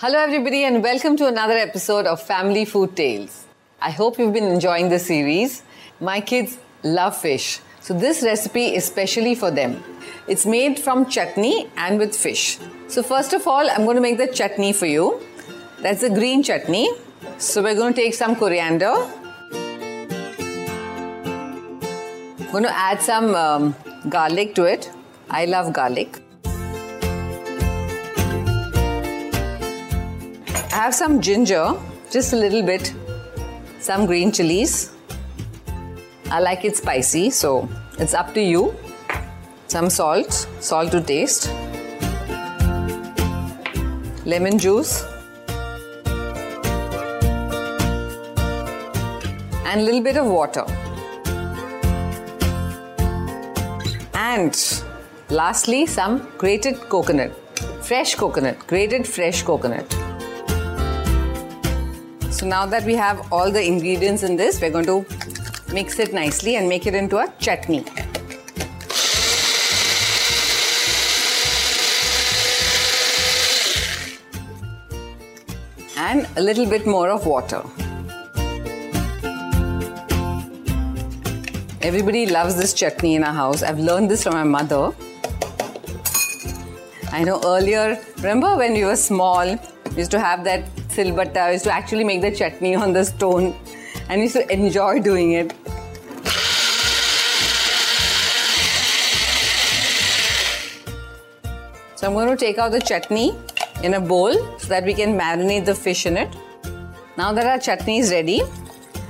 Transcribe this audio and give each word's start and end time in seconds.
Hello, 0.00 0.18
everybody, 0.18 0.64
and 0.64 0.82
welcome 0.82 1.16
to 1.16 1.28
another 1.28 1.54
episode 1.54 2.04
of 2.04 2.20
Family 2.20 2.64
Food 2.64 2.96
Tales. 2.96 3.46
I 3.80 3.92
hope 3.92 4.18
you've 4.18 4.32
been 4.32 4.48
enjoying 4.48 4.88
the 4.88 4.98
series. 4.98 5.62
My 6.00 6.20
kids 6.20 6.58
love 6.82 7.16
fish, 7.16 7.60
so 7.80 7.94
this 7.94 8.24
recipe 8.24 8.74
is 8.74 8.84
specially 8.84 9.36
for 9.36 9.52
them. 9.52 9.84
It's 10.26 10.46
made 10.46 10.80
from 10.80 11.08
chutney 11.08 11.70
and 11.76 12.00
with 12.00 12.12
fish. 12.16 12.58
So, 12.88 13.04
first 13.04 13.34
of 13.34 13.46
all, 13.46 13.70
I'm 13.70 13.84
going 13.84 13.94
to 13.94 14.02
make 14.02 14.18
the 14.18 14.26
chutney 14.26 14.72
for 14.72 14.86
you. 14.86 15.20
That's 15.78 16.02
a 16.02 16.10
green 16.10 16.42
chutney. 16.42 16.90
So, 17.38 17.62
we're 17.62 17.76
going 17.76 17.94
to 17.94 18.00
take 18.02 18.14
some 18.14 18.34
coriander. 18.34 18.96
I'm 22.40 22.50
going 22.50 22.64
to 22.64 22.76
add 22.76 23.00
some 23.00 23.32
um, 23.36 23.76
garlic 24.08 24.56
to 24.56 24.64
it. 24.64 24.90
I 25.30 25.44
love 25.44 25.72
garlic. 25.72 26.23
I 30.74 30.78
have 30.78 30.94
some 30.94 31.20
ginger, 31.20 31.74
just 32.10 32.32
a 32.32 32.36
little 32.36 32.60
bit, 32.60 32.92
some 33.78 34.06
green 34.06 34.32
chilies. 34.32 34.92
I 36.32 36.40
like 36.40 36.64
it 36.64 36.76
spicy, 36.76 37.30
so 37.30 37.68
it's 37.96 38.12
up 38.12 38.34
to 38.34 38.40
you. 38.40 38.74
Some 39.68 39.88
salt, 39.88 40.32
salt 40.58 40.90
to 40.90 41.00
taste. 41.00 41.48
Lemon 44.26 44.58
juice. 44.58 45.04
And 49.64 49.80
a 49.80 49.84
little 49.84 50.02
bit 50.02 50.16
of 50.16 50.26
water. 50.26 50.64
And 54.12 54.82
lastly, 55.30 55.86
some 55.86 56.28
grated 56.36 56.80
coconut. 56.88 57.32
Fresh 57.80 58.16
coconut, 58.16 58.66
grated 58.66 59.06
fresh 59.06 59.44
coconut. 59.44 59.86
So 62.34 62.48
now 62.48 62.66
that 62.66 62.82
we 62.84 62.96
have 62.96 63.32
all 63.32 63.52
the 63.52 63.64
ingredients 63.64 64.24
in 64.24 64.34
this, 64.36 64.60
we're 64.60 64.72
going 64.72 64.86
to 64.86 65.06
mix 65.72 66.00
it 66.00 66.12
nicely 66.12 66.56
and 66.56 66.68
make 66.68 66.84
it 66.84 66.92
into 66.92 67.18
a 67.18 67.32
chutney. 67.38 67.84
And 75.96 76.26
a 76.36 76.42
little 76.42 76.66
bit 76.66 76.88
more 76.88 77.08
of 77.08 77.24
water. 77.24 77.62
Everybody 81.82 82.26
loves 82.26 82.56
this 82.56 82.74
chutney 82.74 83.14
in 83.14 83.22
our 83.22 83.32
house. 83.32 83.62
I've 83.62 83.78
learned 83.78 84.10
this 84.10 84.24
from 84.24 84.34
my 84.34 84.42
mother. 84.42 84.92
I 87.12 87.22
know 87.22 87.40
earlier, 87.44 87.96
remember 88.16 88.56
when 88.56 88.72
we 88.72 88.84
were 88.84 88.96
small, 88.96 89.46
we 89.90 89.96
used 89.96 90.10
to 90.10 90.18
have 90.18 90.42
that 90.42 90.64
silbatta, 90.94 91.46
we 91.46 91.52
used 91.52 91.64
to 91.64 91.72
actually 91.72 92.04
make 92.04 92.20
the 92.22 92.30
chutney 92.30 92.74
on 92.74 92.92
the 92.92 93.04
stone 93.04 93.54
and 94.08 94.20
used 94.20 94.36
to 94.36 94.52
enjoy 94.52 95.00
doing 95.00 95.32
it. 95.32 95.52
So 101.96 102.08
I'm 102.08 102.14
going 102.14 102.28
to 102.28 102.36
take 102.36 102.58
out 102.58 102.72
the 102.72 102.80
chutney 102.80 103.34
in 103.82 103.94
a 103.94 104.00
bowl 104.00 104.34
so 104.58 104.68
that 104.68 104.84
we 104.84 104.94
can 104.94 105.18
marinate 105.18 105.64
the 105.64 105.74
fish 105.74 106.06
in 106.06 106.16
it. 106.16 106.36
Now 107.16 107.32
that 107.32 107.46
our 107.46 107.58
chutney 107.58 107.98
is 107.98 108.10
ready, 108.10 108.42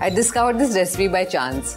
I 0.00 0.10
discovered 0.10 0.58
this 0.58 0.74
recipe 0.74 1.08
by 1.08 1.24
chance. 1.24 1.76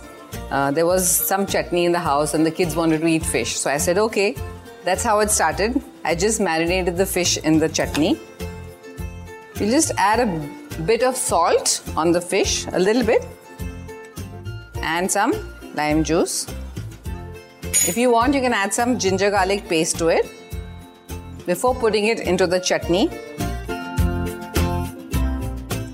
Uh, 0.49 0.71
there 0.71 0.85
was 0.85 1.09
some 1.09 1.45
chutney 1.45 1.85
in 1.85 1.91
the 1.91 1.99
house 1.99 2.33
and 2.33 2.45
the 2.45 2.51
kids 2.51 2.75
wanted 2.75 3.01
to 3.01 3.07
eat 3.07 3.25
fish. 3.25 3.57
So 3.57 3.69
I 3.69 3.77
said, 3.77 3.97
okay, 3.97 4.35
that's 4.83 5.03
how 5.03 5.19
it 5.19 5.29
started. 5.29 5.81
I 6.03 6.15
just 6.15 6.39
marinated 6.39 6.97
the 6.97 7.05
fish 7.05 7.37
in 7.37 7.59
the 7.59 7.69
chutney. 7.69 8.19
You 9.61 9.69
just 9.69 9.91
add 9.95 10.19
a 10.19 10.81
bit 10.85 11.03
of 11.03 11.15
salt 11.15 11.83
on 11.95 12.11
the 12.11 12.19
fish, 12.19 12.65
a 12.71 12.79
little 12.79 13.03
bit, 13.03 13.23
and 14.81 15.11
some 15.11 15.33
lime 15.75 16.03
juice. 16.03 16.47
If 17.63 17.95
you 17.95 18.09
want, 18.09 18.33
you 18.33 18.41
can 18.41 18.53
add 18.53 18.73
some 18.73 18.97
ginger 18.97 19.29
garlic 19.29 19.69
paste 19.69 19.99
to 19.99 20.07
it 20.07 20.25
before 21.45 21.75
putting 21.75 22.07
it 22.07 22.21
into 22.21 22.47
the 22.47 22.59
chutney. 22.59 23.07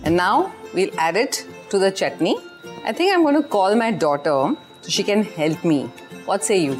And 0.05 0.15
now 0.15 0.53
we'll 0.73 0.97
add 0.97 1.17
it 1.17 1.45
to 1.69 1.77
the 1.77 1.91
chutney. 1.91 2.37
I 2.85 2.93
think 2.93 3.13
I'm 3.13 3.23
going 3.23 3.35
to 3.35 3.43
call 3.43 3.75
my 3.75 3.91
daughter 3.91 4.55
so 4.81 4.89
she 4.89 5.03
can 5.03 5.23
help 5.23 5.65
me. 5.65 5.87
What 6.23 6.45
say 6.45 6.63
you? 6.63 6.75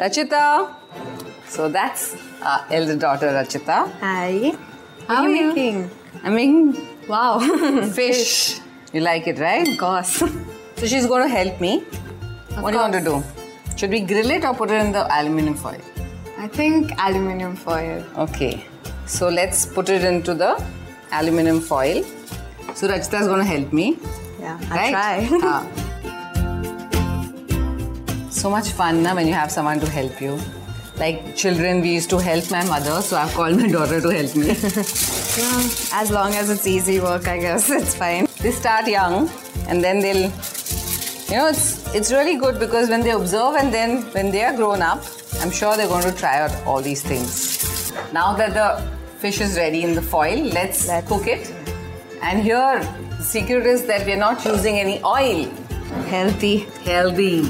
Rachita. 0.00 0.74
So 1.46 1.68
that's 1.68 2.16
our 2.42 2.66
elder 2.72 2.96
daughter, 2.96 3.28
Rachita. 3.28 3.88
Hi. 4.00 4.56
How 5.08 5.22
are 5.22 5.28
you 5.28 5.48
making? 5.54 5.90
I'm 6.24 6.34
making 6.34 6.86
Wow. 7.08 7.38
fish. 7.98 8.58
You 8.92 9.00
like 9.00 9.26
it, 9.26 9.38
right? 9.38 9.68
Of 9.68 9.78
course. 9.78 10.22
So 10.78 10.86
she's 10.86 11.06
going 11.06 11.22
to 11.22 11.28
help 11.34 11.58
me. 11.58 11.78
what 12.60 12.72
do 12.72 12.76
you 12.76 12.82
want 12.82 12.92
to 12.92 13.00
do? 13.00 13.22
Should 13.78 13.88
we 13.90 14.00
grill 14.00 14.30
it 14.30 14.44
or 14.44 14.52
put 14.54 14.70
it 14.70 14.74
in 14.74 14.92
the 14.92 15.04
aluminium 15.10 15.54
foil? 15.54 15.80
I 16.36 16.48
think 16.48 16.92
aluminium 16.98 17.56
foil. 17.56 18.04
Okay. 18.24 18.66
So 19.06 19.30
let's 19.30 19.64
put 19.64 19.88
it 19.88 20.04
into 20.04 20.34
the 20.34 20.62
aluminium 21.12 21.60
foil. 21.62 22.04
So 22.74 22.88
Rachita 22.88 23.20
is 23.22 23.26
going 23.26 23.38
to 23.38 23.44
help 23.46 23.72
me. 23.72 23.96
Yeah, 24.38 24.58
I'll 24.70 24.76
right? 24.76 24.92
try. 24.92 25.40
Ah. 25.50 25.64
so 28.30 28.50
much 28.50 28.68
fun 28.72 29.02
na, 29.02 29.14
when 29.14 29.26
you 29.26 29.32
have 29.32 29.50
someone 29.50 29.80
to 29.80 29.88
help 29.88 30.20
you. 30.20 30.38
Like 30.98 31.36
children, 31.36 31.82
we 31.82 31.90
used 31.94 32.08
to 32.10 32.18
help 32.18 32.50
my 32.50 32.64
mother, 32.64 33.02
so 33.02 33.16
I've 33.16 33.32
called 33.34 33.56
my 33.60 33.68
daughter 33.68 34.00
to 34.00 34.08
help 34.08 34.34
me. 34.36 34.56
Yeah, 35.36 35.68
as 35.92 36.10
long 36.10 36.32
as 36.34 36.48
it's 36.48 36.66
easy 36.66 36.98
work, 36.98 37.28
I 37.28 37.38
guess 37.38 37.68
it's 37.68 37.94
fine. 37.94 38.26
they 38.40 38.50
start 38.52 38.86
young 38.88 39.28
and 39.68 39.84
then 39.84 40.00
they'll 40.00 40.22
you 41.30 41.36
know 41.36 41.48
it's 41.48 41.94
it's 41.94 42.10
really 42.10 42.36
good 42.36 42.58
because 42.58 42.88
when 42.88 43.02
they 43.02 43.10
observe 43.10 43.56
and 43.62 43.74
then 43.74 44.00
when 44.14 44.30
they 44.30 44.42
are 44.44 44.54
grown 44.56 44.80
up 44.80 45.02
i'm 45.40 45.50
sure 45.50 45.76
they're 45.76 45.88
going 45.92 46.04
to 46.10 46.12
try 46.20 46.34
out 46.42 46.54
all 46.64 46.80
these 46.80 47.02
things 47.02 47.92
now 48.18 48.32
that 48.40 48.54
the 48.58 48.68
fish 49.24 49.40
is 49.46 49.56
ready 49.56 49.82
in 49.82 49.94
the 49.94 50.00
foil 50.12 50.40
let's, 50.58 50.86
Let's- 50.88 51.08
cook 51.08 51.26
it 51.26 51.52
and 52.22 52.42
here 52.42 52.78
the 53.18 53.22
secret 53.34 53.66
is 53.66 53.84
that 53.86 54.06
we're 54.06 54.22
not 54.28 54.42
using 54.44 54.78
any 54.78 55.02
oil 55.04 55.44
Healthy. 56.14 56.56
healthy 56.90 57.42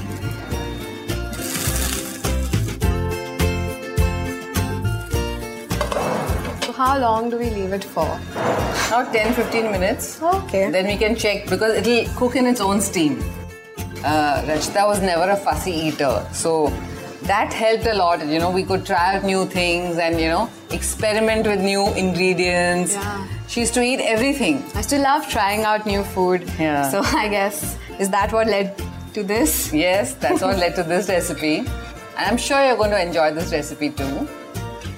how 6.87 6.97
long 6.99 7.29
do 7.31 7.39
we 7.39 7.51
leave 7.51 7.73
it 7.73 7.85
for? 7.85 8.07
About 8.89 9.13
10 9.13 9.35
15 9.35 9.71
minutes 9.73 10.23
Okay. 10.23 10.71
then 10.71 10.87
we 10.87 10.97
can 10.97 11.17
check 11.17 11.49
because 11.53 11.73
it'll 11.81 12.13
cook 12.19 12.37
in 12.37 12.47
its 12.47 12.61
own 12.61 12.81
steam. 12.81 13.17
Uh, 14.05 14.45
Rachita 14.49 14.85
was 14.87 15.01
never 15.03 15.31
a 15.31 15.37
fussy 15.37 15.73
eater, 15.73 16.25
so 16.33 16.53
that 17.31 17.53
helped 17.53 17.87
a 17.87 17.95
lot. 17.95 18.25
You 18.35 18.39
know, 18.39 18.51
we 18.51 18.63
could 18.63 18.85
try 18.91 19.17
out 19.17 19.25
new 19.25 19.47
things 19.47 19.99
and 19.99 20.21
you 20.21 20.29
know 20.35 20.49
experiment 20.71 21.47
with 21.53 21.61
new 21.61 21.87
ingredients. 22.05 22.95
Yeah. 22.95 23.27
She 23.49 23.61
used 23.65 23.75
to 23.75 23.83
eat 23.83 24.01
everything. 24.01 24.63
I 24.75 24.83
still 24.83 25.03
love 25.03 25.29
trying 25.29 25.65
out 25.65 25.87
new 25.87 26.05
food. 26.15 26.49
Yeah. 26.59 26.89
So 26.91 27.01
I 27.25 27.29
guess 27.29 27.77
is 27.99 28.11
that 28.11 28.33
what 28.33 28.47
led 28.47 28.81
to 29.15 29.25
this? 29.35 29.73
Yes, 29.73 30.15
that's 30.15 30.43
what 30.43 30.57
led 30.65 30.77
to 30.77 30.85
this 30.95 31.09
recipe, 31.09 31.59
and 31.59 32.25
I'm 32.31 32.37
sure 32.49 32.65
you're 32.65 32.77
going 32.85 32.91
to 32.99 33.03
enjoy 33.11 33.29
this 33.43 33.53
recipe 33.61 33.91
too. 33.91 34.29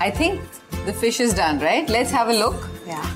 I 0.01 0.11
think 0.11 0.41
the 0.89 0.95
fish 0.95 1.21
is 1.21 1.35
done, 1.35 1.59
right? 1.61 1.89
Let's 1.91 2.11
have 2.11 2.29
a 2.31 2.33
look. 2.33 2.69
Yeah. 2.87 3.07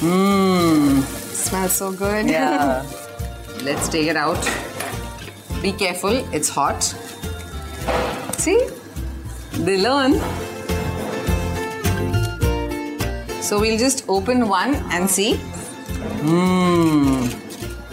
Mmm. 0.00 1.02
Smells 1.42 1.72
so 1.72 1.92
good. 1.92 2.28
Yeah. 2.28 2.84
Let's 3.68 3.88
take 3.88 4.08
it 4.08 4.16
out. 4.16 4.50
Be 5.62 5.72
careful, 5.72 6.18
it's 6.34 6.50
hot. 6.50 6.82
See? 8.44 8.58
They 9.68 9.78
learn. 9.78 10.12
So 13.40 13.60
we'll 13.60 13.78
just 13.78 14.04
open 14.06 14.46
one 14.48 14.74
and 14.98 15.08
see. 15.08 15.32
Mmm. 16.28 17.32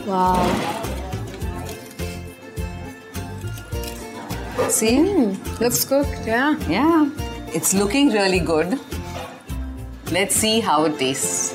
wow. 0.05 0.43
See? 4.67 4.97
Hmm. 4.97 5.63
Looks 5.63 5.85
cooked. 5.85 6.27
Yeah. 6.27 6.59
Yeah. 6.67 7.09
It's 7.53 7.73
looking 7.73 8.09
really 8.09 8.39
good. 8.39 8.77
Let's 10.11 10.35
see 10.35 10.59
how 10.61 10.85
it 10.85 10.97
tastes. 10.97 11.53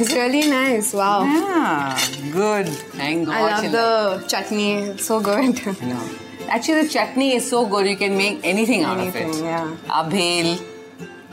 It's 0.00 0.12
really 0.12 0.48
nice. 0.48 0.92
Wow. 0.92 1.22
Yeah, 1.24 1.96
good. 2.32 2.68
Thank 2.68 3.26
God. 3.26 3.36
I 3.36 3.68
love 3.68 3.72
the 4.20 4.26
chutney. 4.28 4.74
It's 4.90 5.04
so 5.06 5.20
good. 5.20 5.64
like- 5.66 5.82
No. 5.82 6.00
Actually, 6.48 6.82
the 6.82 6.88
chutney 6.88 7.36
is 7.36 7.48
so 7.48 7.64
good. 7.66 7.86
You 7.86 7.96
can 7.96 8.16
make 8.16 8.40
anything, 8.42 8.82
out 8.82 8.98
of 8.98 9.14
it. 9.14 9.16
Anything, 9.16 9.44
yeah. 9.44 9.76
Abhel, 9.88 10.58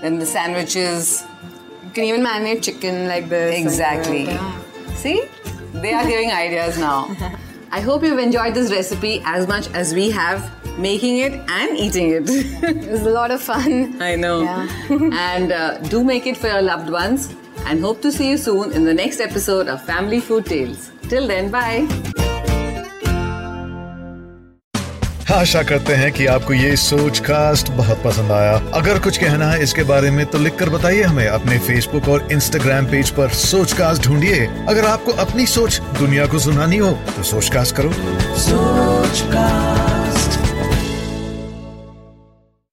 then 0.01 0.19
the 0.19 0.25
sandwiches. 0.25 1.23
You 1.85 1.89
can 1.91 2.03
even 2.05 2.21
marinate 2.21 2.61
chicken 2.63 3.07
like 3.07 3.27
this. 3.27 3.57
Exactly. 3.59 4.25
yeah. 4.25 4.61
See? 4.95 5.23
They 5.73 5.93
are 5.93 6.05
giving 6.07 6.31
ideas 6.45 6.77
now. 6.77 7.09
I 7.71 7.81
hope 7.81 8.03
you've 8.03 8.19
enjoyed 8.19 8.53
this 8.53 8.71
recipe 8.71 9.21
as 9.25 9.47
much 9.47 9.67
as 9.73 9.93
we 9.93 10.09
have. 10.11 10.49
Making 10.79 11.19
it 11.19 11.33
and 11.49 11.77
eating 11.77 12.11
it. 12.11 12.29
It 12.29 12.89
was 12.89 13.05
a 13.05 13.09
lot 13.09 13.31
of 13.31 13.41
fun. 13.41 14.01
I 14.01 14.15
know. 14.15 14.41
Yeah. 14.43 14.67
and 15.31 15.51
uh, 15.51 15.77
do 15.89 16.03
make 16.03 16.25
it 16.25 16.37
for 16.37 16.47
your 16.47 16.61
loved 16.61 16.89
ones. 16.89 17.33
And 17.65 17.81
hope 17.81 18.01
to 18.03 18.11
see 18.11 18.29
you 18.29 18.37
soon 18.37 18.71
in 18.71 18.85
the 18.85 18.93
next 18.93 19.19
episode 19.19 19.67
of 19.67 19.81
Family 19.83 20.21
Food 20.21 20.45
Tales. 20.45 20.91
Till 21.09 21.27
then, 21.27 21.51
bye. 21.51 21.87
आशा 25.31 25.61
करते 25.63 25.93
हैं 25.93 26.11
कि 26.11 26.25
आपको 26.25 26.53
ये 26.53 26.75
सोच 26.75 27.19
cast 27.25 27.69
बहुत 27.79 28.01
पसंद 28.05 28.31
आया 28.31 28.55
अगर 28.79 28.99
कुछ 28.99 29.17
कहना 29.23 29.49
है 29.51 29.61
इसके 29.63 29.83
बारे 29.91 30.09
में 30.11 30.25
तो 30.31 30.37
लिखकर 30.37 30.69
बताइए 30.69 31.03
हमें 31.03 31.27
अपने 31.27 31.59
फेसबुक 31.67 32.07
और 32.09 32.27
इंस्टाग्राम 32.31 32.85
पेज 32.91 33.09
पर 33.17 33.29
सोच 33.43 33.73
कास्ट 33.77 34.07
ढूंढिए 34.07 34.45
अगर 34.69 34.85
आपको 34.85 35.11
अपनी 35.25 35.45
सोच 35.55 35.79
दुनिया 35.99 36.25
को 36.33 36.39
सुनानी 36.49 36.77
हो 36.77 36.91
तो 37.15 37.23
सोच 37.33 37.49
कास्ट 37.53 37.75
करो 37.75 37.91
सोच 38.47 39.21
कास्ट 39.33 39.68